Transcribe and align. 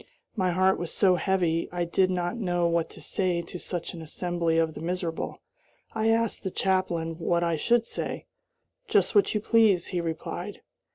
My 0.35 0.49
heart 0.51 0.79
was 0.79 0.91
so 0.91 1.13
heavy 1.13 1.69
I 1.71 1.83
did 1.83 2.09
not 2.09 2.35
know 2.35 2.65
what 2.65 2.89
to 2.89 2.99
say 3.01 3.43
to 3.43 3.59
such 3.59 3.93
an 3.93 4.01
assembly 4.01 4.57
of 4.57 4.73
the 4.73 4.81
miserable. 4.81 5.41
I 5.93 6.09
asked 6.09 6.43
the 6.43 6.49
chaplain 6.49 7.19
what 7.19 7.43
I 7.43 7.55
should 7.55 7.85
say. 7.85 8.25
"Just 8.87 9.13
what 9.13 9.35
you 9.35 9.39
please," 9.41 9.85
he 9.89 10.01
replied. 10.01 10.61